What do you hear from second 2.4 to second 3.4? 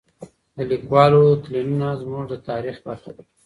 تاریخ برخه ده.